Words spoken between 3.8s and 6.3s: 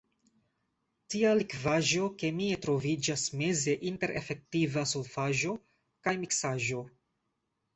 inter efektiva solvaĵo kaj